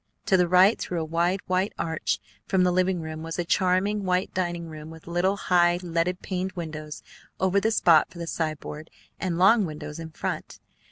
To 0.25 0.35
the 0.35 0.47
right 0.47 0.79
through 0.79 0.99
a 0.99 1.05
wide 1.05 1.41
white 1.45 1.73
arch 1.77 2.19
from 2.47 2.63
the 2.63 2.71
living 2.71 3.01
room 3.01 3.21
was 3.21 3.37
a 3.37 3.45
charming 3.45 4.03
white 4.03 4.33
dining 4.33 4.67
room 4.67 4.89
with 4.89 5.05
little, 5.05 5.37
high, 5.37 5.77
leaded 5.83 6.23
paned 6.23 6.53
windows 6.53 7.03
over 7.39 7.59
the 7.59 7.69
spot 7.69 8.09
for 8.09 8.17
the 8.17 8.25
sideboard 8.25 8.89
and 9.19 9.37
long 9.37 9.63
windows 9.63 9.99
in 9.99 10.09
front. 10.09 10.59